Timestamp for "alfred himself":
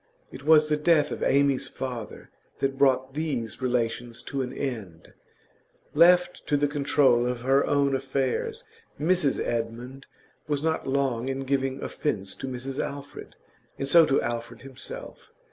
14.23-15.29